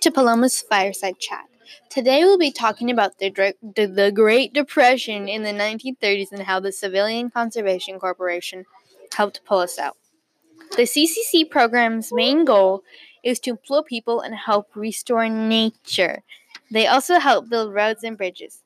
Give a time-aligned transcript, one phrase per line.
[0.00, 1.44] to Paloma's Fireside Chat.
[1.88, 6.58] Today we'll be talking about the, the, the Great Depression in the 1930s and how
[6.58, 8.64] the Civilian Conservation Corporation
[9.14, 9.96] helped pull us out.
[10.76, 12.82] The CCC program's main goal
[13.22, 16.24] is to employ people and help restore nature.
[16.72, 18.60] They also help build roads and bridges.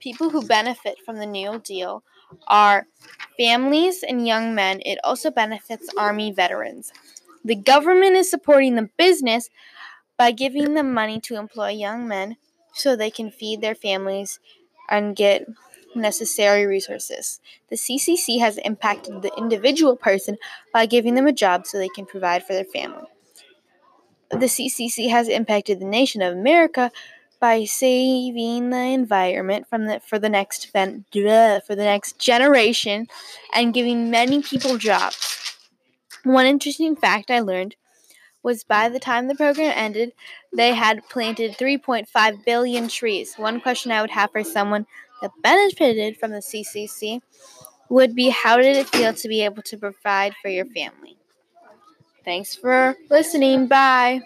[0.00, 2.02] People who benefit from the New Deal
[2.48, 2.88] are
[3.38, 4.80] families and young men.
[4.84, 6.92] It also benefits Army veterans.
[7.44, 9.50] The government is supporting the business
[10.16, 12.36] by giving them money to employ young men
[12.72, 14.40] so they can feed their families
[14.88, 15.46] and get
[15.94, 17.40] necessary resources.
[17.70, 20.36] The CCC has impacted the individual person
[20.72, 23.06] by giving them a job so they can provide for their family.
[24.30, 26.90] The CCC has impacted the nation of America
[27.40, 30.80] by saving the environment from the, for the next for
[31.12, 33.06] the next generation
[33.54, 35.58] and giving many people jobs.
[36.24, 37.76] One interesting fact I learned
[38.44, 40.12] was by the time the program ended,
[40.54, 43.34] they had planted 3.5 billion trees.
[43.36, 44.86] One question I would have for someone
[45.22, 47.20] that benefited from the CCC
[47.88, 51.16] would be how did it feel to be able to provide for your family?
[52.24, 53.66] Thanks for listening.
[53.66, 54.22] Bye.